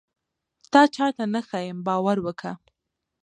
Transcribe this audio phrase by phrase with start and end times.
[0.71, 2.51] تا چاته نه ښيم باور وکه.